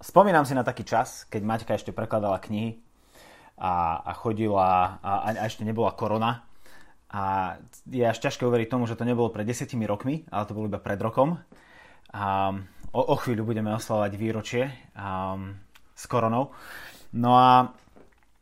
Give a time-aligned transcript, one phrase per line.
[0.00, 2.80] spomínam si na taký čas, keď Maťka ešte prekladala knihy
[3.60, 6.42] a, a chodila a, a ešte nebola korona.
[7.10, 7.54] A
[7.90, 10.78] je až ťažké uveriť tomu, že to nebolo pred desiatimi rokmi, ale to bolo iba
[10.80, 11.36] pred rokom.
[12.14, 12.54] A
[12.94, 15.58] o, o chvíľu budeme oslavovať výročie um,
[15.94, 16.54] s koronou.
[17.12, 17.74] No a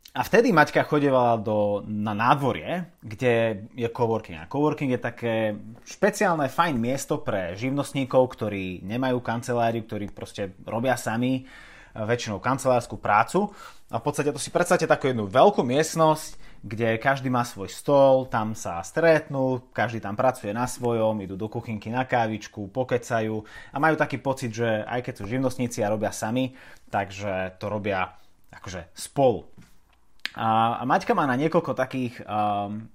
[0.09, 4.41] a vtedy Maťka chodevala do, na nádvorie, kde je coworking.
[4.41, 5.53] A coworking je také
[5.85, 11.41] špeciálne, fajn miesto pre živnostníkov, ktorí nemajú kanceláriu, ktorí proste robia sami e,
[11.93, 13.53] väčšinou kancelárskú prácu.
[13.93, 18.25] A v podstate to si predstavte takú jednu veľkú miestnosť, kde každý má svoj stol,
[18.33, 23.35] tam sa stretnú, každý tam pracuje na svojom, idú do kuchynky na kávičku, pokecajú
[23.71, 26.57] a majú taký pocit, že aj keď sú živnostníci a robia sami,
[26.89, 28.09] takže to robia
[28.49, 29.68] akože spolu.
[30.37, 32.85] A, a Maťka má na niekoľko takých um,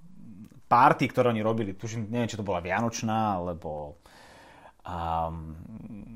[0.69, 1.75] párty, ktoré oni robili.
[1.75, 3.99] Tužím, neviem, či to bola Vianočná, alebo
[4.85, 5.57] um,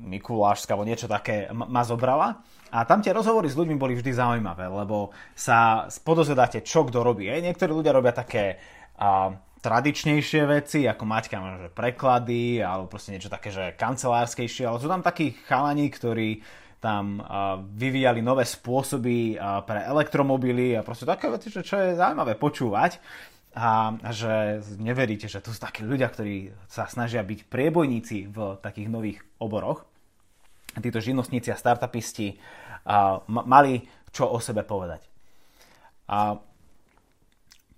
[0.08, 2.40] Mikulášska, alebo niečo také ma zobrala.
[2.70, 7.26] A tam tie rozhovory s ľuďmi boli vždy zaujímavé, lebo sa podozvedáte, čo kto robí.
[7.26, 8.62] Ej, niektorí ľudia robia také
[8.96, 14.80] uh, tradičnejšie veci, ako Maťka možno, že preklady, alebo proste niečo také, že kancelárskejšie, ale
[14.80, 16.40] sú tam takí chalani, ktorí
[16.80, 17.20] tam
[17.76, 19.36] vyvíjali nové spôsoby
[19.68, 22.96] pre elektromobily a proste také veci, čo je zaujímavé počúvať
[23.52, 28.88] a že neveríte, že tu sú takí ľudia, ktorí sa snažia byť priebojníci v takých
[28.88, 29.84] nových oboroch.
[30.70, 32.38] Títo živnostníci a startupisti
[33.28, 35.02] mali čo o sebe povedať.
[36.10, 36.38] A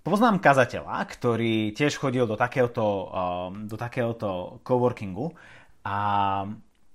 [0.05, 3.08] poznám kazateľa, ktorý tiež chodil do takéhoto,
[3.64, 5.33] do takéhoto coworkingu
[5.89, 5.98] a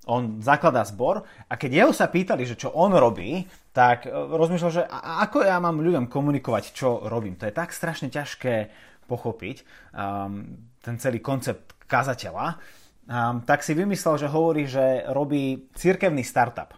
[0.07, 3.43] on zakladá zbor a keď jeho sa pýtali, že čo on robí,
[3.75, 4.83] tak e, rozmýšľal, že
[5.21, 7.37] ako ja mám ľuďom komunikovať, čo robím.
[7.37, 8.71] To je tak strašne ťažké
[9.07, 9.63] pochopiť,
[9.95, 10.43] um,
[10.83, 12.59] ten celý koncept kazateľa.
[13.07, 16.75] Um, tak si vymyslel, že hovorí, že robí cirkevný startup.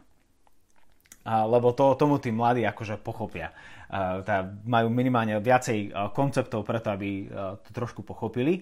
[1.26, 3.50] Uh, lebo to, tomu tí mladí akože pochopia.
[3.90, 8.62] Uh, teda majú minimálne viacej uh, konceptov preto, aby uh, to trošku pochopili.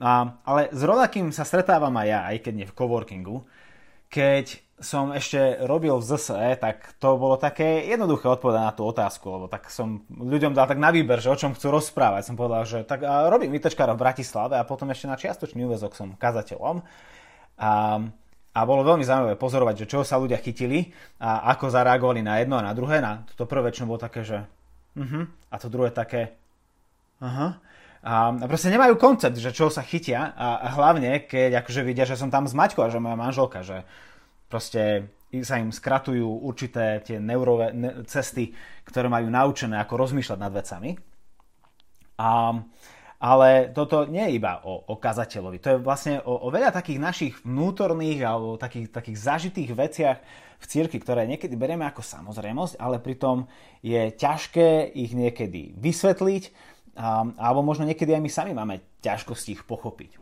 [0.00, 3.44] Uh, ale s rovnakým sa stretávam aj ja, aj keď nie v coworkingu,
[4.12, 9.24] keď som ešte robil v ZSE, tak to bolo také jednoduché odpovedať na tú otázku,
[9.30, 12.28] lebo tak som ľuďom dal tak na výber, že o čom chcú rozprávať.
[12.28, 15.94] Som povedal, že tak a robím vytečkára v Bratislave a potom ešte na čiastočný úvezok
[15.94, 16.82] som kazateľom.
[17.62, 17.72] A,
[18.52, 20.90] a bolo veľmi zaujímavé pozorovať, že čo sa ľudia chytili
[21.22, 22.98] a ako zareagovali na jedno a na druhé.
[22.98, 24.44] Na to prvé čo bolo také, že
[24.98, 26.34] uh-huh, a to druhé také
[27.22, 27.62] aha.
[28.02, 32.18] A proste nemajú koncept, že čo sa chytia a, a hlavne, keď akože vidia, že
[32.18, 33.86] som tam s Maťkou a že moja manželka, že
[34.50, 35.14] proste
[35.46, 38.52] sa im skratujú určité tie neurové ne, cesty,
[38.84, 40.90] ktoré majú naučené, ako rozmýšľať nad vecami.
[42.18, 42.58] A,
[43.22, 45.62] ale toto nie je iba o, o kazateľovi.
[45.62, 50.18] To je vlastne o, o veľa takých našich vnútorných alebo takých, takých zažitých veciach
[50.58, 53.46] v cirkvi, ktoré niekedy berieme ako samozrejmosť, ale pritom
[53.78, 60.20] je ťažké ich niekedy vysvetliť alebo možno niekedy aj my sami máme ťažkosti ich pochopiť.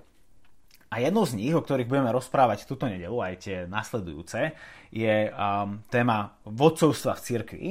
[0.91, 4.51] A jednou z nich, o ktorých budeme rozprávať túto nedelu, aj tie nasledujúce,
[4.91, 7.67] je um, téma vodcovstva v cirkvi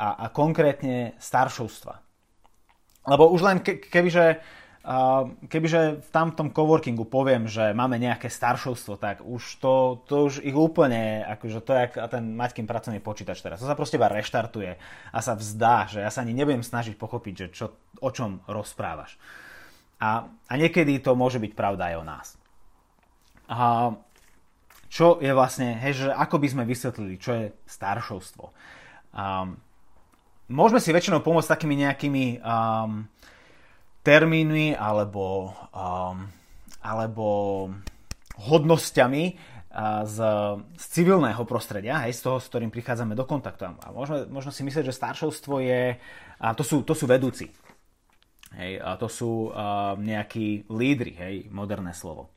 [0.00, 1.94] a, a konkrétne staršovstva.
[3.04, 4.40] Lebo už len ke, kebyže
[5.48, 10.52] kebyže v tamtom coworkingu poviem, že máme nejaké staršovstvo, tak už to, to už ich
[10.52, 13.64] úplne, akože to je ten Maťkým pracovný počítač teraz.
[13.64, 14.76] To sa proste iba reštartuje
[15.08, 17.66] a sa vzdá, že ja sa ani nebudem snažiť pochopiť, že čo,
[18.04, 19.16] o čom rozprávaš.
[20.04, 22.26] A, a niekedy to môže byť pravda aj o nás.
[23.48, 23.58] A
[24.92, 28.44] čo je vlastne, hej, že ako by sme vysvetlili, čo je staršovstvo.
[29.16, 29.56] Um,
[30.52, 33.08] môžeme si väčšinou pomôcť takými nejakými um,
[34.04, 36.28] termínmi alebo, um,
[36.84, 37.26] alebo
[38.36, 40.18] hodnosťami uh, z,
[40.76, 43.64] z civilného prostredia, hej, z toho, s ktorým prichádzame do kontaktu.
[43.80, 45.96] A možno, možno si myslieť, že staršovstvo je,
[46.36, 47.48] a to sú, to sú vedúci.
[48.54, 52.30] Hej, a to sú uh, nejakí lídry, hej, moderné slovo.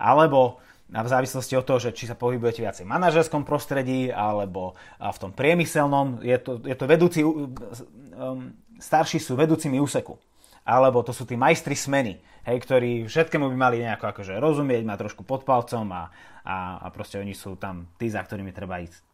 [0.00, 0.58] Alebo
[0.92, 5.16] a v závislosti od toho, že či sa pohybujete viacej v manažerskom prostredí alebo v
[5.16, 10.20] tom priemyselnom, je to, je to vedúci, um, starší sú vedúcimi úseku
[10.64, 12.16] alebo to sú tí majstri smeny,
[12.48, 16.08] hej, ktorí všetkému by mali nejako akože rozumieť, mať trošku pod palcom a,
[16.44, 19.04] a, a proste oni sú tam tí, za ktorými treba ísť.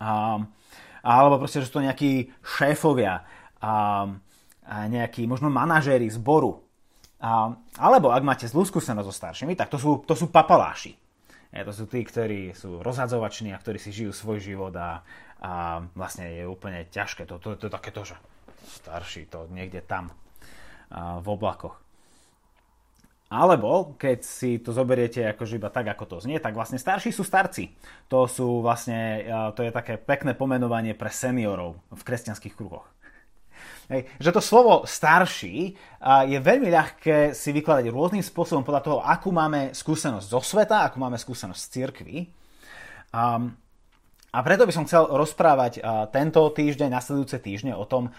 [0.00, 0.38] A,
[1.02, 3.26] alebo proste, že sú to nejakí šéfovia
[3.58, 3.72] a,
[4.64, 6.62] a nejakí možno manažéri zboru.
[7.20, 10.94] A, alebo ak máte zlú skúsenosť so staršími, tak to sú, to sú papaláši.
[11.50, 15.02] Je, to sú tí, ktorí sú rozhadzovační a ktorí si žijú svoj život a,
[15.42, 17.26] a vlastne je úplne ťažké.
[17.26, 18.14] To, to, to je takéto, že
[18.66, 20.12] starší, to niekde tam
[20.94, 21.78] v oblakoch.
[23.30, 27.22] Alebo, keď si to zoberiete akože iba tak, ako to znie, tak vlastne starší sú
[27.22, 27.70] starci.
[28.10, 29.22] To sú vlastne,
[29.54, 32.90] to je také pekné pomenovanie pre seniorov v kresťanských kruhoch.
[33.86, 35.78] Hej, že to slovo starší
[36.26, 40.98] je veľmi ľahké si vykladať rôznym spôsobom podľa toho, akú máme skúsenosť zo sveta, akú
[40.98, 42.18] máme skúsenosť z cirkvi.
[43.14, 43.54] Um,
[44.30, 45.82] a preto by som chcel rozprávať
[46.14, 48.14] tento týždeň, nasledujúce týždne o tom,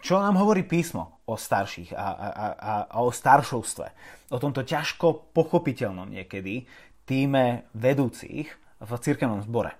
[0.00, 3.86] čo nám hovorí písmo o starších a, a, a, a o staršovstve.
[4.32, 6.64] O tomto ťažko pochopiteľnom niekedy
[7.04, 8.48] týme vedúcich
[8.80, 9.76] v cirkevnom zbore.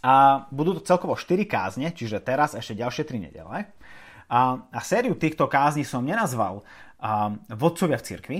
[0.00, 3.68] A budú to celkovo 4 kázne, čiže teraz ešte ďalšie 3 nedele.
[4.30, 8.38] A, a sériu týchto kázni som nenazval uh, vodcovia v cirkvi,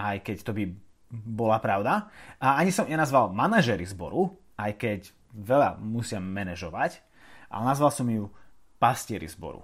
[0.00, 0.64] aj keď to by
[1.12, 2.08] bola pravda.
[2.42, 5.00] A ani som nenazval manažery zboru, aj keď
[5.34, 7.02] veľa musia manažovať,
[7.50, 8.30] ale nazval som ju
[8.78, 9.62] pastieri zboru.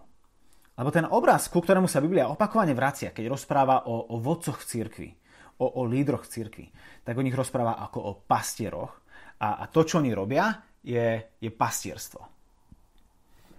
[0.78, 5.10] Lebo ten obraz, ku ktorému sa Biblia opakovane vracia, keď rozpráva o, o vodcoch cirkvi,
[5.58, 6.70] o, o lídroch cirkvi,
[7.02, 9.02] tak o nich rozpráva ako o pastieroch.
[9.42, 10.54] A, a to, čo oni robia,
[10.86, 12.38] je, je pastierstvo.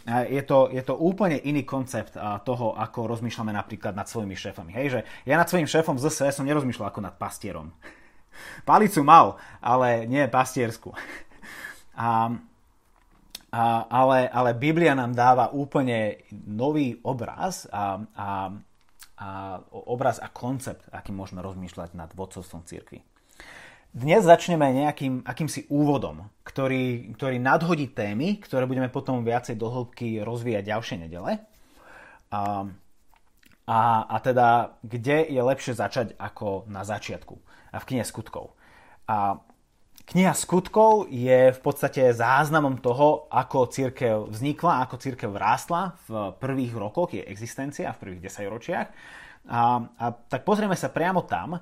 [0.09, 2.15] Je to, je to úplne iný koncept
[2.47, 4.71] toho, ako rozmýšľame napríklad nad svojimi šéfami.
[4.73, 7.69] Hej, že ja nad svojim šéfom z som nerozmýšľal ako nad pastierom.
[8.69, 10.95] Palicu mal, ale nie pastiersku.
[11.99, 12.31] A,
[13.51, 18.27] a, ale, ale Biblia nám dáva úplne nový obraz a, a,
[19.19, 19.27] a
[19.83, 23.03] obraz a koncept, akým môžeme rozmýšľať nad vodcovstvom cirkvi.
[23.89, 30.21] Dnes začneme nejakým akýmsi úvodom, ktorý, ktorý nadhodí témy, ktoré budeme potom viacej do hĺbky
[30.21, 31.41] rozvíjať ďalšie nedele.
[32.29, 32.69] A,
[33.65, 37.41] a, a teda, kde je lepšie začať ako na začiatku,
[37.73, 38.53] a v knihe skutkov.
[39.09, 39.41] A
[40.09, 46.73] kniha skutkov je v podstate záznamom toho, ako církev vznikla, ako církev rástla v prvých
[46.73, 48.87] rokoch jej existencia, v prvých desaťročiach.
[49.49, 51.61] A, a tak pozrieme sa priamo tam, a,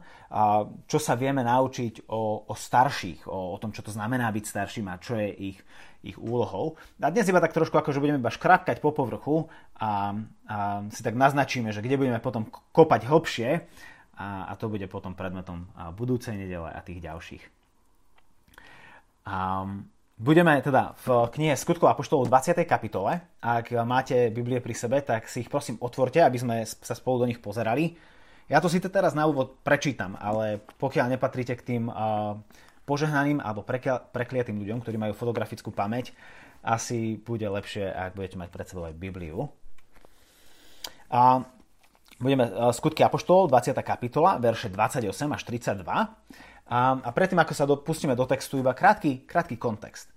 [0.87, 4.87] čo sa vieme naučiť o, o starších, o, o tom, čo to znamená byť starším
[4.91, 5.59] a čo je ich,
[6.03, 6.79] ich úlohou.
[7.03, 9.47] A dnes iba tak trošku akože budeme iba škrapkať po povrchu
[9.77, 10.15] a,
[10.47, 13.49] a si tak naznačíme, že kde budeme potom kopať hlbšie
[14.19, 17.56] a, a to bude potom predmetom budúcej nedele a tých ďalších.
[19.27, 22.65] Um, Budeme teda v knihe Skutkov Apoštolov 20.
[22.65, 23.21] kapitole.
[23.37, 27.29] Ak máte Biblie pri sebe, tak si ich prosím otvorte, aby sme sa spolu do
[27.29, 27.93] nich pozerali.
[28.49, 32.33] Ja to si to teraz na úvod prečítam, ale pokiaľ nepatríte k tým uh,
[32.89, 33.61] požehnaným alebo
[34.09, 36.17] prekliatým ľuďom, ktorí majú fotografickú pamäť,
[36.65, 39.53] asi bude lepšie, ak budete mať pred sebou aj Bibliu.
[41.13, 41.45] A
[42.17, 43.77] budeme uh, Skutky Apoštolov, 20.
[43.85, 45.85] kapitola, verše 28 až 32.
[46.67, 50.11] A, a predtým, ako sa pustíme do textu, iba krátky, krátky kontext.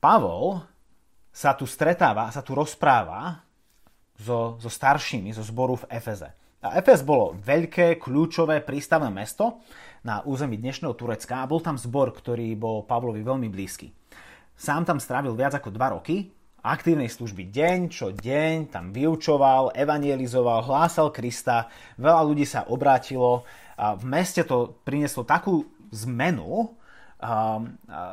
[0.00, 0.64] Pavol
[1.32, 3.44] sa tu stretáva, sa tu rozpráva
[4.16, 6.32] so, so staršími, zo zboru v Efeze.
[6.62, 9.60] A Efez bolo veľké, kľúčové prístavné mesto
[10.06, 13.90] na území dnešného Turecka a bol tam zbor, ktorý bol Pavlovi veľmi blízky.
[14.54, 16.30] Sám tam strávil viac ako dva roky,
[16.62, 21.66] aktívnej služby deň čo deň, tam vyučoval, evangelizoval, hlásal Krista,
[21.98, 23.42] veľa ľudí sa obrátilo
[23.82, 26.70] a v meste to prinieslo takú zmenu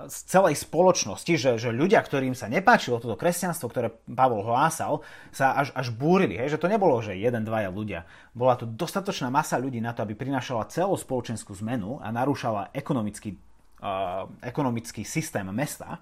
[0.05, 5.01] z celej spoločnosti, že, že ľudia, ktorým sa nepáčilo toto kresťanstvo, ktoré Pavol hlásal,
[5.33, 6.37] sa až, až búrili.
[6.37, 6.53] Hej?
[6.53, 8.05] Že to nebolo, že jeden, dvaja ľudia.
[8.37, 13.33] Bola to dostatočná masa ľudí na to, aby prinášala celú spoločenskú zmenu a narúšala ekonomický,
[13.81, 15.97] uh, ekonomický systém mesta.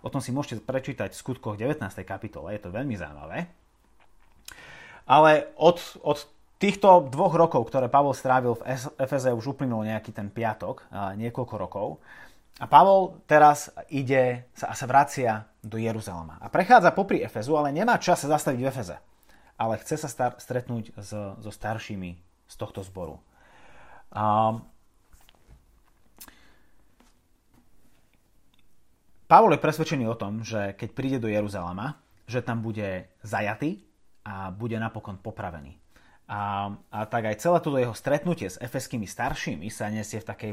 [0.00, 1.76] O tom si môžete prečítať v skutkoch 19.
[2.08, 3.52] kapitole, je to veľmi zaujímavé.
[5.04, 6.24] Ale od, od
[6.60, 10.84] týchto dvoch rokov, ktoré Pavol strávil v Efeze, už uplynul nejaký ten piatok,
[11.16, 11.88] niekoľko rokov.
[12.60, 16.36] A Pavol teraz ide sa, a sa vracia do Jeruzalema.
[16.44, 18.96] A prechádza popri Efezu, ale nemá čas sa zastaviť v Efeze.
[19.56, 23.16] Ale chce sa star- stretnúť s, so staršími z tohto zboru.
[24.12, 24.52] A...
[29.24, 31.96] Pavol je presvedčený o tom, že keď príde do Jeruzalema,
[32.28, 33.80] že tam bude zajatý
[34.28, 35.80] a bude napokon popravený.
[36.30, 40.52] A, a tak aj celé toto jeho stretnutie s efeskými staršími sa nesie v takej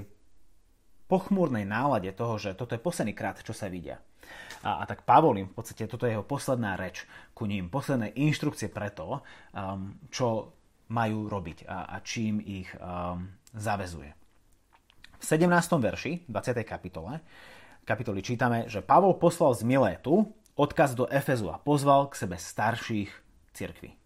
[1.06, 4.02] pochmúrnej nálade toho, že toto je posledný krát, čo sa vidia.
[4.66, 8.18] A, a tak Pavol im v podstate, toto je jeho posledná reč ku ním, posledné
[8.18, 9.22] inštrukcie pre to,
[9.54, 10.58] um, čo
[10.90, 14.12] majú robiť a, a čím ich um, zavezuje.
[15.18, 15.50] V 17.
[15.78, 16.62] verši 20.
[16.66, 17.22] kapitole
[17.88, 20.28] kapitoly čítame, že Pavol poslal z Milétu
[20.60, 23.10] odkaz do Efezu a pozval k sebe starších
[23.56, 23.97] cirkví.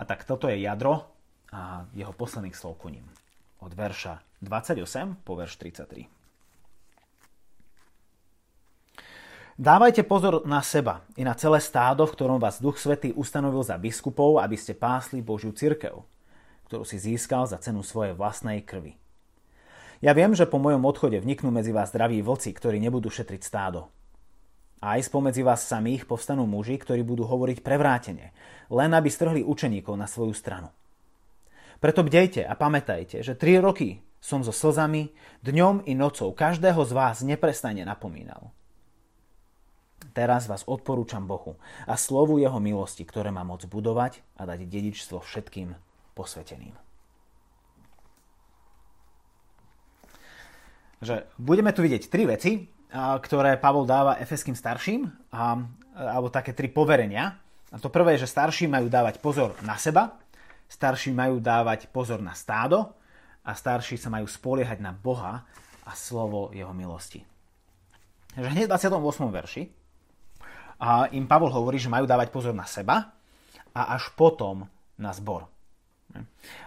[0.00, 1.12] A tak toto je jadro
[1.52, 3.04] a jeho posledných slov ku ním.
[3.60, 6.08] Od verša 28 po verš 33.
[9.60, 13.76] Dávajte pozor na seba i na celé stádo, v ktorom vás Duch Svetý ustanovil za
[13.76, 16.00] biskupov, aby ste pásli Božiu cirkev,
[16.64, 18.96] ktorú si získal za cenu svojej vlastnej krvi.
[20.00, 23.92] Ja viem, že po mojom odchode vniknú medzi vás zdraví vlci, ktorí nebudú šetriť stádo.
[24.80, 28.32] Aj spomedzi vás samých povstanú muži, ktorí budú hovoriť prevrátene,
[28.72, 30.72] len aby strhli učeníkov na svoju stranu.
[31.84, 35.12] Preto bdejte a pamätajte, že tri roky som so slzami,
[35.44, 38.52] dňom i nocou každého z vás neprestane napomínal.
[40.16, 45.20] Teraz vás odporúčam Bohu a slovu Jeho milosti, ktoré má moc budovať a dať dedičstvo
[45.20, 45.76] všetkým
[46.16, 46.72] posveteným.
[51.00, 55.06] Že budeme tu vidieť tri veci, ktoré Pavol dáva efeským starším,
[55.94, 57.38] alebo také tri poverenia.
[57.70, 60.18] A to prvé je, že starší majú dávať pozor na seba,
[60.66, 62.90] starší majú dávať pozor na stádo
[63.46, 65.46] a starší sa majú spoliehať na Boha
[65.86, 67.22] a slovo jeho milosti.
[68.34, 69.30] Takže hneď v 28.
[69.30, 69.62] verši
[70.82, 73.14] a im Pavol hovorí, že majú dávať pozor na seba
[73.70, 74.66] a až potom
[74.98, 75.46] na zbor.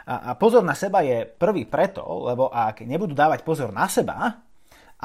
[0.08, 4.40] A, a pozor na seba je prvý preto, lebo ak nebudú dávať pozor na seba,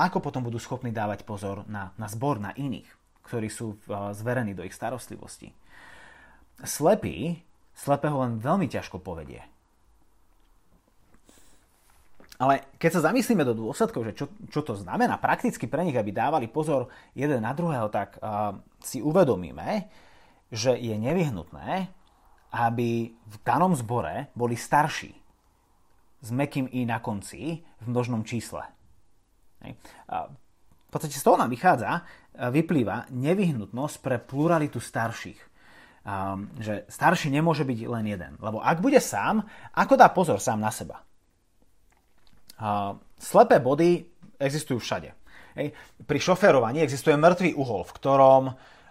[0.06, 2.86] ako potom budú schopní dávať pozor na, na zbor, na iných,
[3.26, 3.80] ktorí sú
[4.14, 5.50] zverení do ich starostlivosti.
[6.62, 7.42] Slepý,
[7.74, 9.42] slepého len veľmi ťažko povedie.
[12.38, 16.14] Ale keď sa zamyslíme do dôsledkov, že čo, čo to znamená prakticky pre nich, aby
[16.14, 19.90] dávali pozor jeden na druhého, tak uh, si uvedomíme,
[20.54, 21.90] že je nevyhnutné,
[22.54, 25.12] aby v danom zbore boli starší
[26.22, 28.77] s mekým i na konci v množnom čísle.
[29.60, 32.06] V podstate z toho nám vychádza,
[32.38, 35.40] vyplýva nevyhnutnosť pre pluralitu starších.
[36.56, 38.32] Že starší nemôže byť len jeden.
[38.40, 39.44] Lebo ak bude sám,
[39.76, 41.04] ako dá pozor sám na seba?
[43.20, 44.08] Slepé body
[44.40, 45.12] existujú všade.
[46.06, 48.44] Pri šoferovaní existuje mŕtvý uhol, v ktorom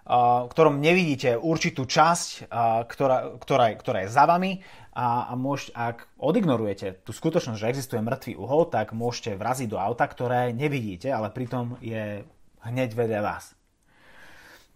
[0.07, 2.47] v ktorom nevidíte určitú časť,
[2.87, 4.63] ktorá, ktorá, ktorá je za vami
[4.95, 9.77] a, a môžete, ak odignorujete tú skutočnosť, že existuje mŕtvý uhol, tak môžete vraziť do
[9.77, 12.23] auta, ktoré nevidíte, ale pritom je
[12.63, 13.56] hneď vedľa vás.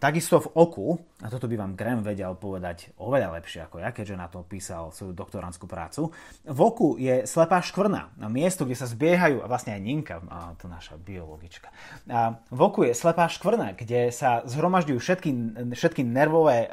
[0.02, 4.18] Takisto v oku, a toto by vám Graham vedel povedať oveľa lepšie ako ja, keďže
[4.18, 6.10] na to písal svoju doktorantskú prácu,
[6.42, 10.66] v oku je slepá škvrna, miesto, kde sa zbiehajú, a vlastne aj Ninka, a to
[10.66, 11.70] naša biologička,
[12.10, 15.30] a v oku je slepá škvrna, kde sa zhromažďujú všetky,
[15.70, 16.66] všetky, nervové,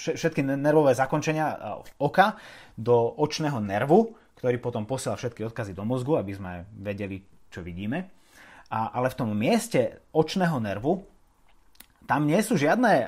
[0.00, 2.40] všetky nervové zakončenia oka
[2.80, 7.20] do očného nervu, ktorý potom posiela všetky odkazy do mozgu, aby sme vedeli,
[7.52, 8.08] čo vidíme.
[8.72, 11.04] A, ale v tom mieste očného nervu
[12.08, 13.06] tam nie sú žiadne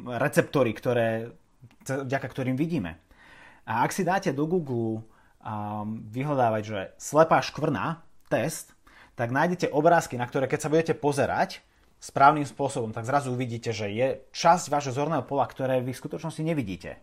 [0.00, 1.36] receptory, ktoré,
[1.84, 2.96] vďaka ktorým vidíme.
[3.68, 5.04] A ak si dáte do Google
[6.10, 8.00] vyhľadávať, že slepá škvrna,
[8.32, 8.72] test,
[9.12, 11.60] tak nájdete obrázky, na ktoré keď sa budete pozerať
[12.00, 16.42] správnym spôsobom, tak zrazu uvidíte, že je časť vášho zorného pola, ktoré vy v skutočnosti
[16.42, 16.98] nevidíte.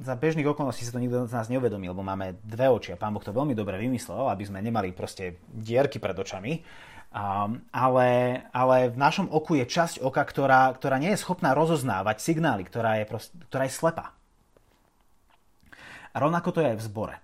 [0.00, 3.12] Za bežných okolností sa to nikto z nás neuvedomí, lebo máme dve oči a pán
[3.12, 6.64] Boh to veľmi dobre vymyslel, aby sme nemali proste dierky pred očami,
[7.12, 12.24] Um, ale, ale v našom oku je časť oka, ktorá, ktorá nie je schopná rozoznávať
[12.24, 14.16] signály, ktorá je, prost, ktorá je slepá.
[16.12, 17.16] A rovnako to je aj v zbore.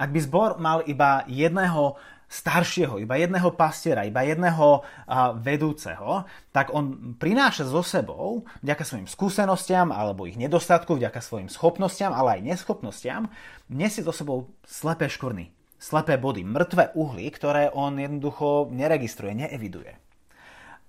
[0.00, 2.00] Ak by zbor mal iba jedného
[2.32, 9.04] staršieho, iba jedného pastiera, iba jedného a, vedúceho, tak on prináša so sebou, vďaka svojim
[9.04, 13.28] skúsenostiam alebo ich nedostatku, vďaka svojim schopnostiam, ale aj neschopnostiam,
[13.68, 15.52] nesie so sebou slepé škvrny,
[15.82, 19.98] slepé body, mŕtve uhly, ktoré on jednoducho neregistruje, neeviduje.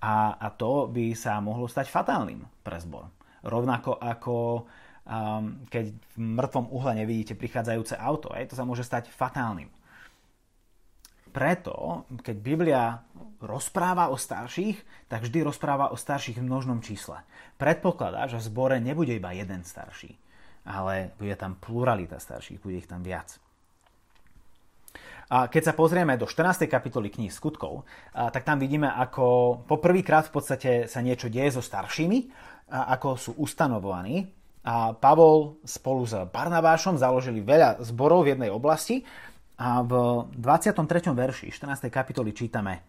[0.06, 3.10] A, a to by sa mohlo stať fatálnym pre zbor.
[3.42, 4.36] Rovnako ako
[5.08, 9.72] um, keď v mŕtvom uhle nevidíte prichádzajúce auto, aj, to sa môže stať fatálnym.
[11.34, 13.02] Preto, keď Biblia
[13.42, 17.26] rozpráva o starších, tak vždy rozpráva o starších v množnom čísle.
[17.58, 20.14] Predpokladá, že v zbore nebude iba jeden starší,
[20.62, 23.42] ale bude tam pluralita starších, bude ich tam viac.
[25.34, 26.70] A keď sa pozrieme do 14.
[26.70, 32.30] kapitoly kníh skutkov, tak tam vidíme, ako poprvýkrát v podstate sa niečo deje so staršími,
[32.70, 34.30] ako sú ustanovovaní.
[34.64, 39.04] A Pavol spolu s Barnabášom založili veľa zborov v jednej oblasti
[39.60, 40.86] a v 23.
[41.12, 41.92] verši 14.
[41.92, 42.80] kapitoly čítame,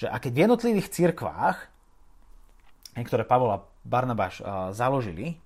[0.00, 1.56] že a keď v jednotlivých cirkvách,
[2.96, 4.40] ktoré Pavol a Barnabáš
[4.72, 5.36] založili,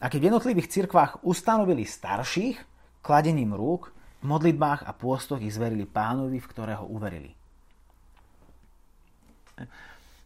[0.00, 2.58] a keď v jednotlivých cirkvách ustanovili starších
[3.04, 7.34] kladením rúk, v modlitbách a pôstoch ich zverili pánovi, v ktorého uverili.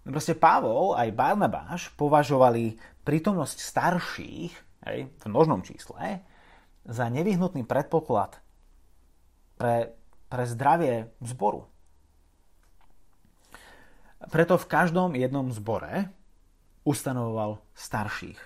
[0.06, 4.52] No proste Pavol aj Barnabáš považovali prítomnosť starších,
[4.86, 6.22] hej, v množnom čísle,
[6.86, 8.38] za nevyhnutný predpoklad
[9.58, 9.96] pre,
[10.30, 11.66] pre zdravie zboru.
[14.30, 16.12] Preto v každom jednom zbore
[16.86, 18.38] ustanovoval starších.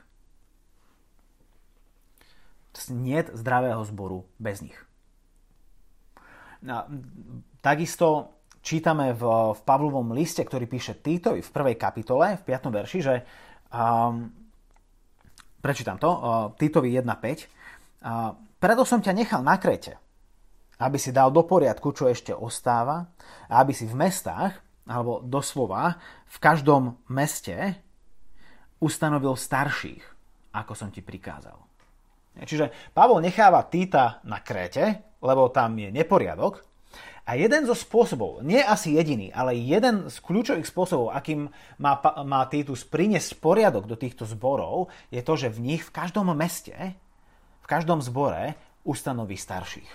[2.89, 4.90] niet zdravého zboru bez nich.
[7.61, 9.23] Takisto čítame v,
[9.57, 12.69] v Pavlovom liste, ktorý píše Týtovi v prvej kapitole, v 5.
[12.69, 13.15] verši, že
[13.73, 14.29] um,
[15.65, 16.21] prečítam to, uh,
[16.57, 19.97] Týtovi 1.5, uh, preto som ťa nechal na Krete,
[20.81, 23.09] aby si dal do poriadku, čo ešte ostáva
[23.49, 25.97] a aby si v mestách, alebo doslova
[26.29, 27.81] v každom meste
[28.81, 30.05] ustanovil starších,
[30.57, 31.57] ako som ti prikázal.
[32.41, 36.65] Čiže Pavol necháva Týta na Kréte, lebo tam je neporiadok,
[37.31, 41.47] a jeden zo spôsobov, nie asi jediný, ale jeden z kľúčových spôsobov, akým
[41.79, 46.27] má, má Titus priniesť poriadok do týchto zborov, je to, že v nich v každom
[46.35, 46.75] meste,
[47.63, 49.87] v každom zbore ustanoví starších.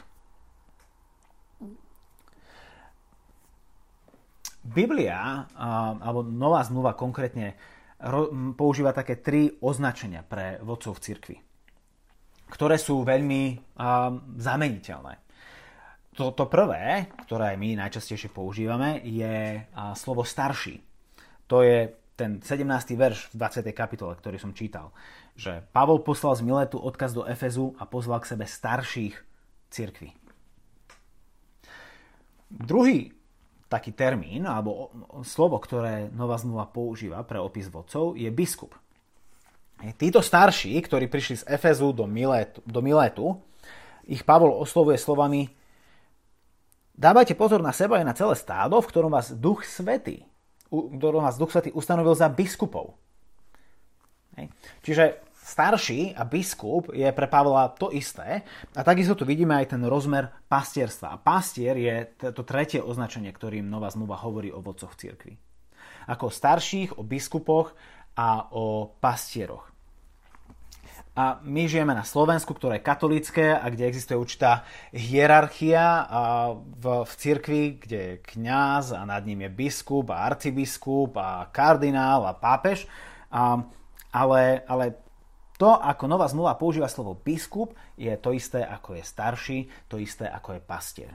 [4.66, 5.46] Biblia,
[6.00, 7.60] alebo Nová zmluva konkrétne,
[8.56, 11.38] používa také tri označenia pre vodcov v cirkvi,
[12.50, 13.76] ktoré sú veľmi
[14.38, 15.26] zameniteľné.
[16.16, 20.80] To, to prvé, ktoré my najčastejšie používame, je a, slovo starší.
[21.52, 22.64] To je ten 17.
[22.96, 23.68] verš v 20.
[23.76, 24.96] kapitole, ktorý som čítal.
[25.36, 29.16] Že Pavol poslal z Miletu odkaz do Efezu a pozval k sebe starších
[29.68, 30.16] cirkví.
[32.48, 33.12] Druhý
[33.68, 34.96] taký termín, alebo
[35.28, 38.72] slovo, ktoré Nová zmluva používa pre opis vodcov, je biskup.
[40.00, 43.38] Títo starší, ktorí prišli z Efezu do Miletu, do Miletu
[44.06, 45.52] ich Pavol oslovuje slovami
[46.96, 50.24] Dávajte pozor na seba aj na celé stádo, v ktorom vás Duch Svetý,
[50.72, 52.96] ktorom vás Duch Svetý ustanovil za biskupov.
[54.40, 54.48] Hej.
[54.80, 55.04] Čiže
[55.36, 60.32] starší a biskup je pre Pavla to isté a takisto tu vidíme aj ten rozmer
[60.48, 61.12] pastierstva.
[61.12, 61.96] A pastier je
[62.32, 65.36] to tretie označenie, ktorým Nová zmluva hovorí o vodcoch cirkvi.
[66.08, 67.76] Ako starších, o biskupoch
[68.18, 69.76] a o pastieroch.
[71.16, 76.04] A my žijeme na Slovensku, ktoré je katolické a kde existuje určitá hierarchia
[76.60, 82.28] v, v cirkvi, kde je kňaz a nad ním je biskup a arcibiskup a kardinál
[82.28, 82.84] a pápež.
[83.32, 83.64] A,
[84.12, 85.00] ale, ale
[85.56, 90.28] to, ako Nová zmluva používa slovo biskup, je to isté, ako je starší, to isté,
[90.28, 91.12] ako je pastier.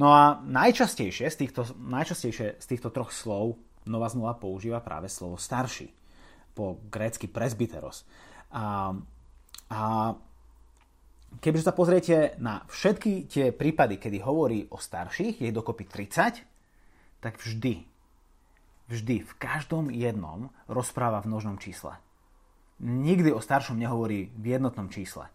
[0.00, 5.34] No a najčastejšie z týchto, najčastejšie z týchto troch slov Nová zmluva používa práve slovo
[5.34, 5.90] starší
[6.52, 8.04] po grécky presbyteros.
[8.52, 8.92] A,
[9.72, 9.80] a
[11.40, 17.40] kebyže sa pozriete na všetky tie prípady, kedy hovorí o starších, je dokopy 30, tak
[17.40, 17.82] vždy,
[18.92, 21.96] vždy, v každom jednom rozpráva v množnom čísle.
[22.82, 25.30] Nikdy o staršom nehovorí v jednotnom čísle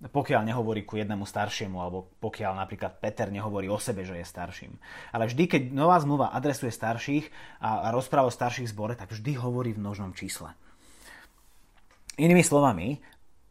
[0.00, 4.72] pokiaľ nehovorí ku jednému staršiemu, alebo pokiaľ napríklad Peter nehovorí o sebe, že je starším.
[5.12, 7.28] Ale vždy, keď nová zmluva adresuje starších
[7.60, 10.56] a rozpráva o starších zbore, tak vždy hovorí v množnom čísle.
[12.16, 12.96] Inými slovami,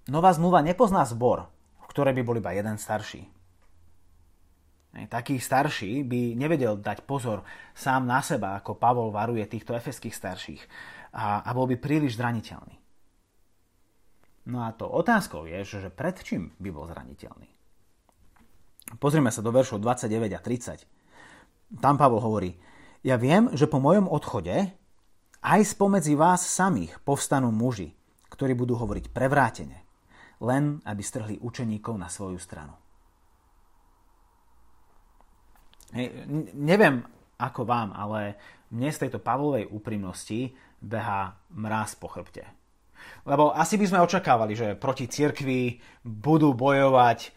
[0.10, 1.46] nová zmluva nepozná zbor,
[1.86, 3.30] v ktorej by bol iba jeden starší.
[4.90, 7.46] Taký starší by nevedel dať pozor
[7.78, 10.62] sám na seba, ako Pavol varuje týchto efeských starších
[11.14, 12.79] a, bol by príliš zraniteľný.
[14.50, 17.46] No a to otázkou je, že pred čím by bol zraniteľný.
[18.98, 21.78] Pozrime sa do veršov 29 a 30.
[21.78, 22.58] Tam Pavol hovorí,
[23.06, 24.74] ja viem, že po mojom odchode
[25.46, 27.94] aj spomedzi vás samých povstanú muži,
[28.34, 29.86] ktorí budú hovoriť prevrátene,
[30.42, 32.74] len aby strhli učeníkov na svoju stranu.
[36.58, 37.06] Neviem
[37.38, 38.36] ako vám, ale
[38.74, 42.59] mne z tejto Pavlovej úprimnosti beha mráz po chrbte.
[43.28, 47.36] Lebo asi by sme očakávali, že proti cirkvi budú bojovať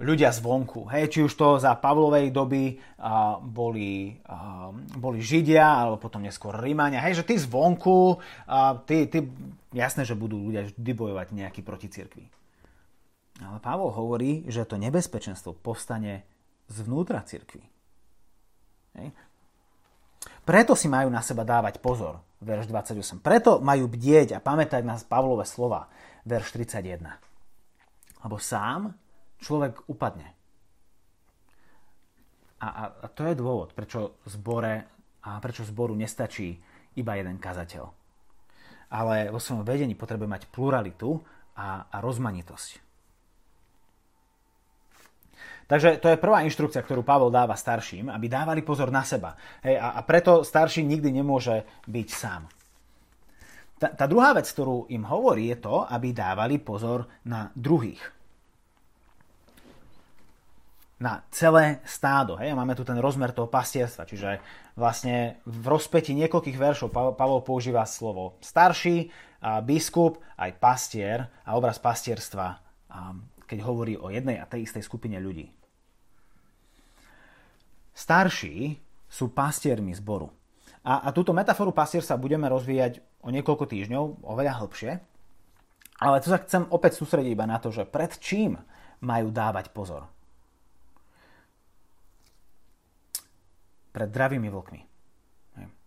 [0.00, 0.88] ľudia zvonku.
[0.88, 6.56] Hej, či už to za Pavlovej doby a, boli, a, boli Židia, alebo potom neskôr
[6.56, 7.04] Rímania.
[7.04, 8.16] Hej, že tí zvonku,
[8.48, 9.28] a, tí, tí,
[9.76, 12.24] jasné, že budú ľudia vždy bojovať nejaký proti cirkvi.
[13.40, 16.24] Ale Pavol hovorí, že to nebezpečenstvo povstane
[16.68, 17.64] zvnútra cirkvi.
[18.96, 19.12] Hej.
[20.44, 23.20] Preto si majú na seba dávať pozor verš 28.
[23.20, 25.92] Preto majú bdieť a pamätať na Pavlové slova,
[26.24, 27.04] verš 31.
[28.20, 28.96] Lebo sám
[29.40, 30.36] človek upadne.
[32.60, 34.84] A, a, a to je dôvod, prečo zbore
[35.24, 36.60] a prečo zboru nestačí
[36.96, 37.84] iba jeden kazateľ.
[38.90, 41.20] Ale vo svojom vedení potrebuje mať pluralitu
[41.56, 42.89] a, a rozmanitosť.
[45.70, 49.38] Takže to je prvá inštrukcia, ktorú Pavol dáva starším, aby dávali pozor na seba.
[49.62, 52.50] Hej, a, a preto starší nikdy nemôže byť sám.
[53.78, 58.02] Tá, tá druhá vec, ktorú im hovorí, je to, aby dávali pozor na druhých.
[61.00, 62.36] na celé stádo.
[62.36, 62.52] Hej?
[62.52, 64.36] A máme tu ten rozmer toho pastierstva, čiže
[64.76, 69.08] vlastne v rozpeti niekoľkých veršov Pavol používa slovo starší,
[69.64, 72.60] biskup, aj pastier a obraz pastierstva,
[73.48, 75.48] keď hovorí o jednej a tej istej skupine ľudí.
[78.00, 80.32] Starší sú pastiermi zboru.
[80.80, 84.92] A, a túto metaforu pastierstva budeme rozvíjať o niekoľko týždňov, oveľa hĺbšie.
[86.00, 88.56] Ale tu sa chcem opäť sústrediť iba na to, že pred čím
[89.04, 90.08] majú dávať pozor.
[93.92, 94.80] Pred dravými vlkmi.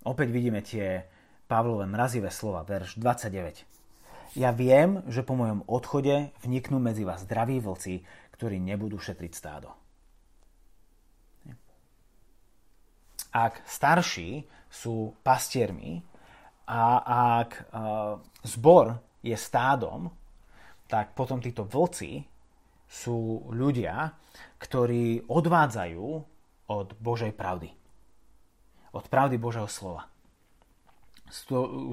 [0.06, 1.10] Opäť vidíme tie
[1.50, 4.38] Pavlové mrazivé slova, verš 29.
[4.38, 8.06] Ja viem, že po mojom odchode vniknú medzi vás zdraví vlci,
[8.38, 9.74] ktorí nebudú šetriť stádo.
[13.34, 16.06] Ak starší sú pastiermi
[16.70, 16.84] a
[17.42, 17.50] ak
[18.46, 20.08] zbor je stádom,
[20.86, 22.22] tak potom títo vlci
[22.86, 24.14] sú ľudia,
[24.62, 26.06] ktorí odvádzajú
[26.70, 27.84] od Božej pravdy
[28.94, 30.08] od pravdy Božieho slova.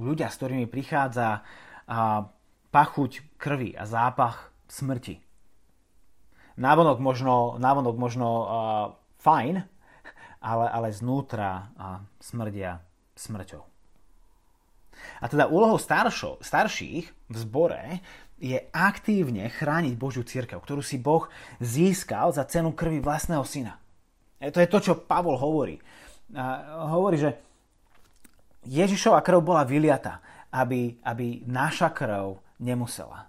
[0.04, 1.40] Ľudia, s ktorými prichádza
[2.70, 5.18] pachuť krvi a zápach smrti.
[6.60, 8.46] Návonok možno, návonok možno uh,
[9.24, 9.64] fajn,
[10.40, 12.80] ale, ale znútra uh, smrdia
[13.16, 13.62] smrťou.
[15.20, 18.04] A teda úlohou staršo, starších v zbore
[18.40, 21.28] je aktívne chrániť Božiu církev, ktorú si Boh
[21.60, 23.76] získal za cenu krvi vlastného syna.
[24.40, 25.80] E, to je to, čo Pavol hovorí
[26.34, 27.30] a hovorí, že
[28.66, 30.20] Ježišova krv bola vyliata,
[30.52, 33.26] aby, aby naša krv nemusela.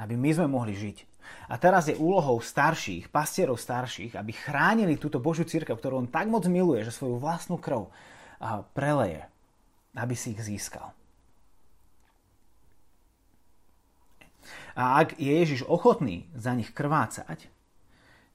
[0.00, 1.13] Aby my sme mohli žiť.
[1.48, 6.28] A teraz je úlohou starších, pastierov starších, aby chránili túto Božiu církev, ktorú on tak
[6.28, 7.92] moc miluje, že svoju vlastnú krv
[8.72, 9.24] preleje,
[9.94, 10.90] aby si ich získal.
[14.74, 17.46] A ak je Ježiš ochotný za nich krvácať,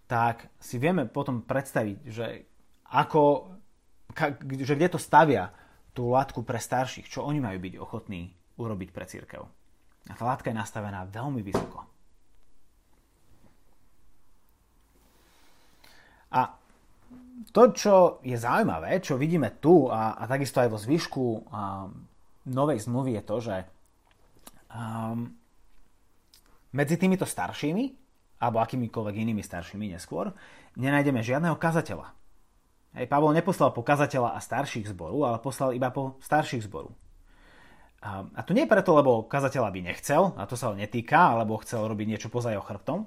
[0.08, 2.47] tak si vieme potom predstaviť, že
[2.89, 3.54] ako,
[4.63, 5.54] že kde to stavia
[5.93, 9.41] tú látku pre starších, čo oni majú byť ochotní urobiť pre církev.
[10.10, 11.86] A tá látka je nastavená veľmi vysoko.
[16.33, 16.41] A
[17.49, 21.41] to, čo je zaujímavé, čo vidíme tu a, a takisto aj vo zvyšku um,
[22.45, 23.55] novej zmluvy je to, že
[24.69, 25.33] um,
[26.75, 27.83] medzi týmito staršími
[28.39, 30.31] alebo akýmikoľvek inými staršími neskôr
[30.77, 32.13] nenájdeme žiadneho kazateľa.
[32.97, 36.89] Hej, Pavol neposlal po kazateľa a starších zboru, ale poslal iba po starších zboru.
[37.99, 41.59] A, a to nie preto, lebo kazateľa by nechcel, a to sa ho netýka, alebo
[41.61, 43.05] chcel robiť niečo poza jeho chrbtom,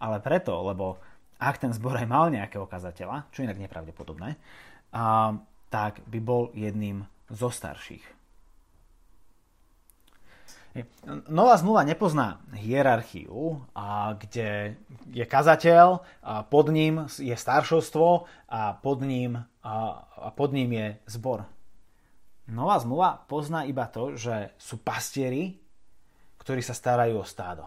[0.00, 0.98] ale preto, lebo
[1.40, 4.36] ak ten zbor aj mal nejakého kazateľa, čo inak nepravdepodobné,
[4.92, 5.34] a,
[5.72, 8.20] tak by bol jedným zo starších.
[11.26, 14.78] Nová zmluva nepozná hierarchiu, a kde
[15.10, 19.74] je kazateľ, a pod ním je staršovstvo a pod ním, a,
[20.06, 21.42] a pod ním je zbor.
[22.46, 25.58] Nová zmluva pozná iba to, že sú pastieri,
[26.38, 27.66] ktorí sa starajú o stádo.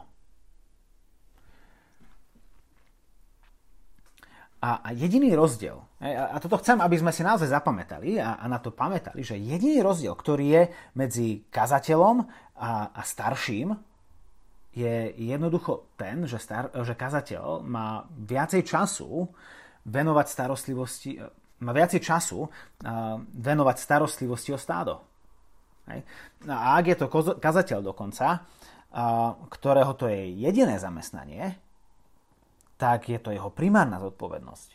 [4.63, 8.63] A, a jediný rozdiel, a toto chcem, aby sme si naozaj zapamätali a, a na
[8.63, 10.63] to pamätali, že jediný rozdiel, ktorý je
[10.95, 12.23] medzi kazateľom
[12.55, 13.75] a, a starším,
[14.73, 19.27] je jednoducho ten, že, star, že kazateľ má viacej času
[19.85, 21.19] venovať starostlivosti,
[21.61, 22.47] má viacej času
[23.35, 25.03] venovať starostlivosti o stádo.
[25.91, 26.07] Hej.
[26.47, 28.47] A ak je to kazateľ dokonca,
[29.51, 31.59] ktorého to je jediné zamestnanie,
[32.77, 34.69] tak je to jeho primárna zodpovednosť.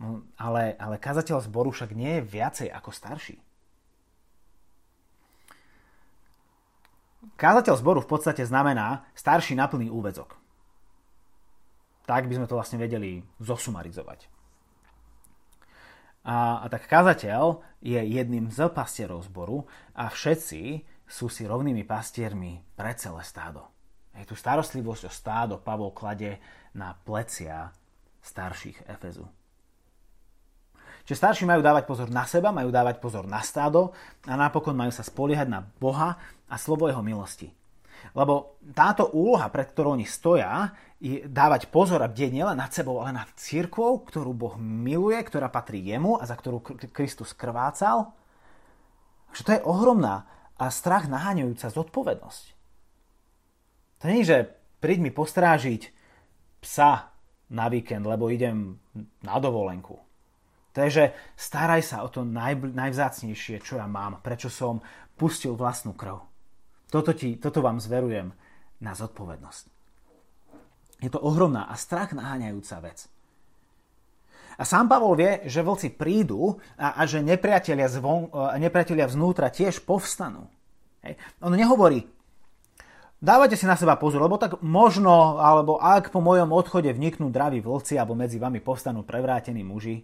[0.00, 3.36] No, ale, ale kazateľ zboru však nie je viacej ako starší.
[7.38, 10.34] Kázateľ zboru v podstate znamená starší na plný úvezok.
[12.02, 14.26] Tak by sme to vlastne vedeli zosumarizovať.
[16.22, 22.62] A, a tak kazateľ je jedným z pastierov zboru a všetci sú si rovnými pastiermi
[22.78, 23.70] pre celé stádo.
[24.16, 26.36] Je tu starostlivosť o stádo Pavol klade
[26.76, 27.72] na plecia
[28.20, 29.24] starších Efezu.
[31.02, 33.90] Čiže starší majú dávať pozor na seba, majú dávať pozor na stádo
[34.22, 36.14] a napokon majú sa spoliehať na Boha
[36.46, 37.50] a slovo jeho milosti.
[38.14, 40.70] Lebo táto úloha, pred ktorou oni stoja,
[41.02, 45.50] je dávať pozor a bdieť nielen nad sebou, ale nad církvou, ktorú Boh miluje, ktorá
[45.50, 46.62] patrí jemu a za ktorú
[46.94, 48.14] Kristus krvácal.
[49.30, 52.61] Takže to je ohromná a strach naháňajúca zodpovednosť.
[54.02, 54.38] To nie je, že
[54.82, 55.94] príď mi postrážiť
[56.58, 57.14] psa
[57.54, 58.82] na víkend, lebo idem
[59.22, 59.94] na dovolenku.
[60.72, 61.04] To je, že
[61.38, 64.82] staraj sa o to naj, najvzácnejšie, čo ja mám, prečo som
[65.14, 66.18] pustil vlastnú krv.
[66.88, 68.32] Toto, ti, toto vám zverujem
[68.80, 69.64] na zodpovednosť.
[71.02, 73.06] Je to ohromná a strach naháňajúca vec.
[74.58, 78.28] A sám Pavol vie, že vlci prídu a, a že nepriatelia, zvon,
[78.60, 80.46] nepriatelia vznútra tiež povstanú.
[81.02, 81.18] Hej.
[81.42, 82.04] On nehovorí,
[83.22, 87.62] dávajte si na seba pozor, lebo tak možno, alebo ak po mojom odchode vniknú draví
[87.62, 90.02] vlci, alebo medzi vami povstanú prevrátení muži.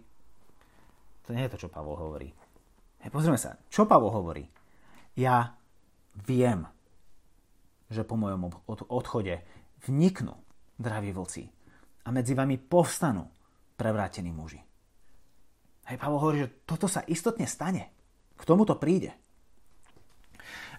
[1.27, 2.31] To nie je to, čo Pavol hovorí.
[3.03, 4.47] Hej, pozrieme sa, čo Pavol hovorí.
[5.19, 5.53] Ja
[6.25, 6.65] viem,
[7.91, 8.49] že po mojom
[8.89, 9.43] odchode
[9.85, 10.33] vniknú
[10.79, 11.43] draví vlci
[12.03, 13.27] a medzi vami povstanú
[13.75, 14.63] prevrátení muži.
[15.91, 17.91] Hej, Pavol hovorí, že toto sa istotne stane.
[18.39, 19.11] K tomuto príde.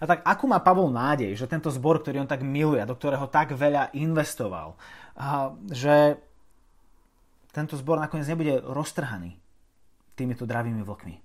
[0.01, 3.29] A tak akú má Pavol nádej, že tento zbor, ktorý on tak miluje do ktorého
[3.29, 4.73] tak veľa investoval,
[5.13, 6.17] a že
[7.53, 9.37] tento zbor nakoniec nebude roztrhaný
[10.17, 11.15] týmito dravými vlkmi.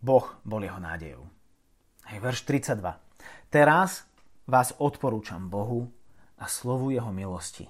[0.00, 1.26] Boh bol jeho nádejou.
[2.08, 2.80] Hej, verš 32.
[3.52, 4.08] Teraz
[4.48, 5.90] vás odporúčam Bohu
[6.40, 7.68] a slovu jeho milosti,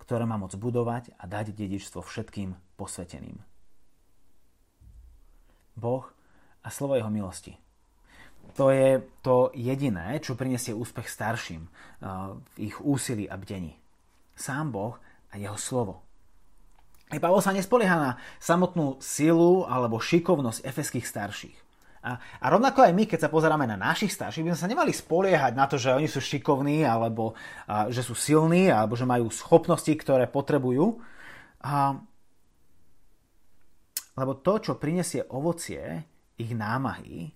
[0.00, 3.36] ktoré má moc budovať a dať dedičstvo všetkým posveteným.
[5.76, 6.08] Boh
[6.66, 7.54] a slovo jeho milosti.
[8.58, 11.62] To je to jediné, čo prinesie úspech starším
[12.56, 13.78] v ich úsilí a bdení.
[14.34, 14.98] Sám Boh
[15.30, 16.02] a jeho slovo.
[17.14, 18.10] I Pavol sa nespolieha na
[18.42, 21.58] samotnú silu alebo šikovnosť efeských starších.
[22.06, 24.92] A, a rovnako aj my, keď sa pozeráme na našich starších, by sme sa nemali
[24.94, 27.34] spoliehať na to, že oni sú šikovní, alebo
[27.66, 31.02] a, že sú silní, alebo že majú schopnosti, ktoré potrebujú.
[31.66, 31.98] A,
[34.14, 37.32] lebo to, čo prinesie ovocie ich námahy,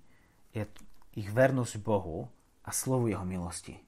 [0.53, 0.65] je
[1.17, 2.29] ich vernosť Bohu
[2.65, 3.79] a slovu Jeho milosti.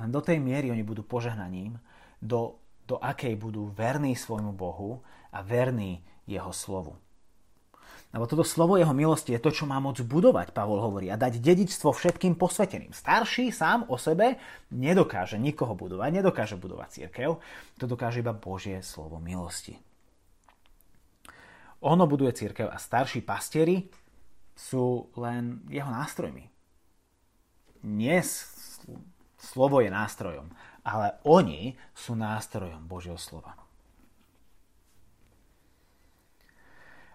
[0.00, 1.76] Len do tej miery oni budú požehnaním,
[2.20, 2.56] do,
[2.88, 6.96] do akej budú verní svojmu Bohu a verní Jeho slovu.
[8.10, 11.38] Lebo toto slovo jeho milosti je to, čo má moc budovať, Pavol hovorí, a dať
[11.38, 12.90] dedičstvo všetkým posveteným.
[12.90, 14.34] Starší sám o sebe
[14.74, 17.38] nedokáže nikoho budovať, nedokáže budovať církev,
[17.78, 19.78] to dokáže iba Božie slovo milosti.
[21.80, 23.88] Ono buduje církev a starší pastieri
[24.52, 26.44] sú len jeho nástrojmi.
[27.88, 28.20] Nie
[29.40, 30.52] slovo je nástrojom,
[30.84, 33.56] ale oni sú nástrojom Božieho slova.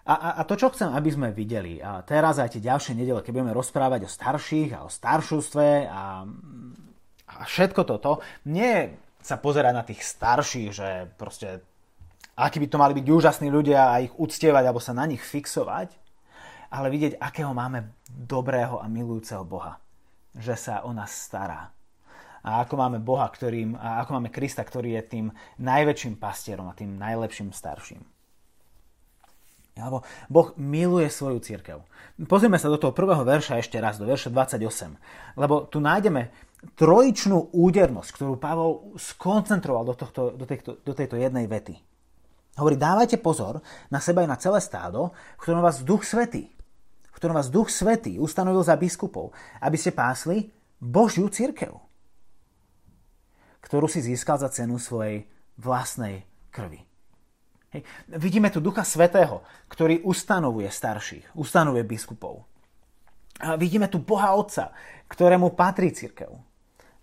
[0.06, 3.26] A, a, a to, čo chcem, aby sme videli, a teraz aj tie ďalšie nedele,
[3.26, 6.22] keď budeme rozprávať o starších a o staršústve a,
[7.26, 11.66] a všetko toto, nie sa pozerať na tých starších, že proste
[12.36, 15.96] akí by to mali byť úžasní ľudia a ich uctievať alebo sa na nich fixovať,
[16.68, 19.80] ale vidieť, akého máme dobrého a milujúceho Boha.
[20.36, 21.72] Že sa o nás stará.
[22.46, 25.26] A ako máme Boha, ktorým, a ako máme Krista, ktorý je tým
[25.58, 28.04] najväčším pastierom a tým najlepším starším.
[29.76, 31.84] Alebo Boh miluje svoju církev.
[32.24, 35.36] Pozrieme sa do toho prvého verša ešte raz, do verša 28.
[35.36, 36.32] Lebo tu nájdeme
[36.80, 41.76] trojičnú údernosť, ktorú Pavol skoncentroval do, tohto, do, tejto, do tejto jednej vety.
[42.56, 43.60] Hovorí, dávajte pozor
[43.92, 46.48] na seba aj na celé stádo, v ktorom vás Duch Svetý,
[47.12, 50.48] v ktorom vás Duch Svetý ustanovil za biskupov, aby ste pásli
[50.80, 51.76] Božiu církev,
[53.60, 55.28] ktorú si získal za cenu svojej
[55.60, 56.80] vlastnej krvi.
[57.76, 57.84] Hej.
[58.16, 62.48] Vidíme tu Ducha Svetého, ktorý ustanovuje starších, ustanovuje biskupov.
[63.36, 64.72] A vidíme tu Boha Otca,
[65.12, 66.32] ktorému patrí církev.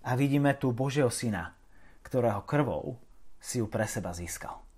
[0.01, 1.53] A vidíme tu Božieho Syna,
[2.01, 2.97] ktorého krvou
[3.37, 4.72] si ju pre seba získal.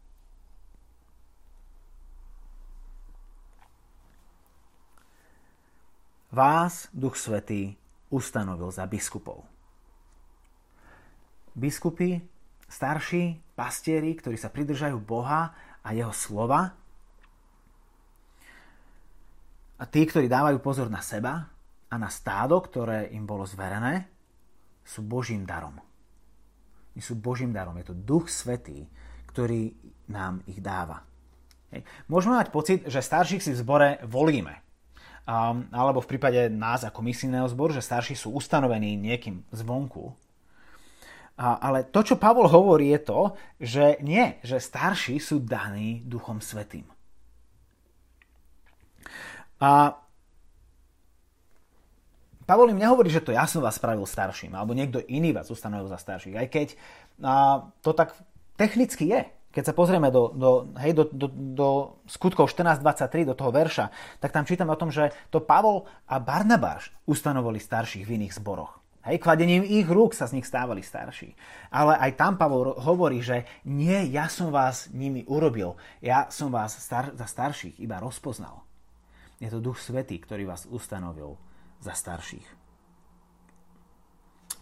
[6.36, 7.80] Vás Duch Svetý
[8.12, 9.48] ustanovil za biskupov.
[11.56, 12.20] Biskupy,
[12.68, 16.76] starší, pastieri, ktorí sa pridržajú Boha a jeho slova.
[19.80, 21.48] A tí, ktorí dávajú pozor na seba
[21.88, 24.12] a na stádo, ktoré im bolo zverené,
[24.84, 25.80] sú Božím darom.
[26.92, 27.80] My sú Božím darom.
[27.80, 28.84] Je to Duch Svetý,
[29.32, 29.72] ktorý
[30.12, 31.00] nám ich dáva.
[31.72, 31.88] Hej.
[32.12, 34.65] Môžeme mať pocit, že starších si v zbore volíme.
[35.26, 40.14] Um, alebo v prípade nás ako misijného zboru, že starší sú ustanovení niekým zvonku.
[41.36, 43.22] A, ale to, čo Pavol hovorí, je to,
[43.58, 46.86] že nie, že starší sú daní Duchom Svetým.
[49.58, 49.98] A
[52.46, 55.90] Pavol im nehovorí, že to ja som vás spravil starším, alebo niekto iný vás ustanovil
[55.90, 56.68] za starších, aj keď
[57.26, 58.14] a, to tak
[58.56, 59.22] technicky je.
[59.56, 60.52] Keď sa pozrieme do, do,
[60.84, 61.70] hej, do, do, do
[62.12, 63.88] skutkov 14.23, do toho verša,
[64.20, 68.84] tak tam čítame o tom, že to Pavol a Barnabáš ustanovili starších v iných zboroch.
[69.08, 71.38] Hej, kladením ich rúk sa z nich stávali starší.
[71.72, 76.76] Ale aj tam Pavol hovorí, že nie, ja som vás nimi urobil, ja som vás
[76.76, 78.66] star- za starších iba rozpoznal.
[79.40, 81.40] Je to Duch Svetý, ktorý vás ustanovil
[81.80, 82.66] za starších.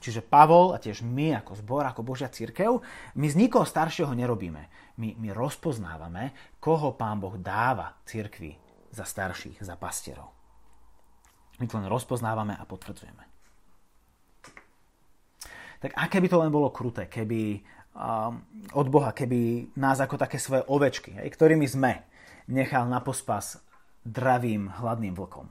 [0.03, 2.84] Čiže Pavol a tiež my ako zbor, ako Božia církev,
[3.15, 4.67] my z nikoho staršieho nerobíme.
[4.97, 8.53] My, my rozpoznávame, koho Pán Boh dáva církvi
[8.93, 10.29] za starších, za pastierov.
[11.58, 13.23] My to len rozpoznávame a potvrdzujeme.
[15.82, 17.60] Tak aké by to len bolo kruté, keby
[17.97, 18.39] um,
[18.77, 22.06] od Boha, keby nás ako také svoje ovečky, hej, ktorými sme,
[22.47, 23.60] nechal na pospas
[24.03, 25.47] dravým, hladným vlkom,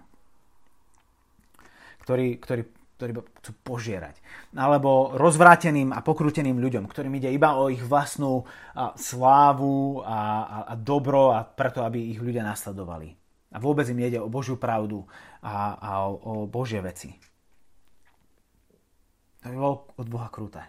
[2.04, 2.62] ktorí, ktorí
[3.02, 4.22] ktorí chcú požierať.
[4.54, 8.46] Alebo rozvráteným a pokrúteným ľuďom, ktorým ide iba o ich vlastnú
[8.94, 13.10] slávu a, a, a dobro a preto, aby ich ľudia nasledovali.
[13.50, 15.02] A vôbec im nejde o Božiu pravdu
[15.42, 17.10] a, a o, o Božie veci.
[19.42, 20.62] To by bolo od Boha kruté.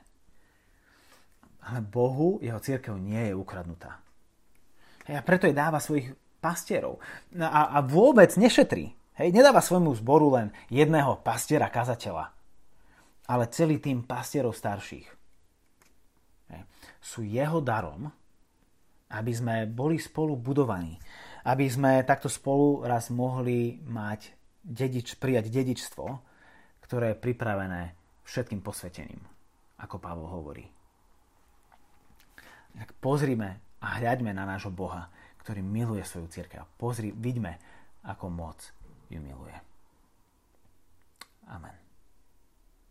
[1.70, 4.02] Ale Bohu jeho církev nie je ukradnutá.
[5.06, 6.98] A preto jej dáva svojich pastierov.
[7.38, 8.98] A, a vôbec nešetrí.
[9.14, 12.34] Hej, nedáva svojmu zboru len jedného pastiera kazateľa,
[13.30, 15.08] ale celý tým pastierov starších.
[16.50, 16.62] Hej.
[16.98, 18.10] Sú jeho darom,
[19.14, 20.98] aby sme boli spolu budovaní,
[21.46, 24.34] aby sme takto spolu raz mohli mať
[24.66, 26.06] dedič, prijať dedičstvo,
[26.82, 27.82] ktoré je pripravené
[28.26, 29.22] všetkým posveteným,
[29.78, 30.66] ako Pavol hovorí.
[32.74, 35.14] Tak pozrime a hľaďme na nášho Boha,
[35.46, 36.66] ktorý miluje svoju církev.
[36.80, 37.62] Pozri, vidíme,
[38.02, 38.58] ako moc
[39.14, 39.62] і милує.
[41.48, 41.83] Амен.